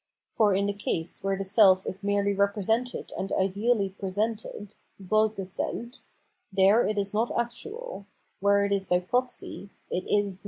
[0.35, 5.99] Tor in the case where the self is merely repre sented and ideally presented {vorgestdU),
[6.51, 8.07] there it is not actual:
[8.39, 10.39] where it is by proxy, it is not.